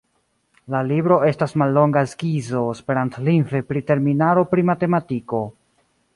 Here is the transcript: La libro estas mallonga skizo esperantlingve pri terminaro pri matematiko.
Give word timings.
La 0.75 0.79
libro 0.91 1.17
estas 1.27 1.53
mallonga 1.63 2.03
skizo 2.13 2.63
esperantlingve 2.77 3.63
pri 3.69 3.85
terminaro 3.93 4.47
pri 4.55 4.67
matematiko. 4.73 5.45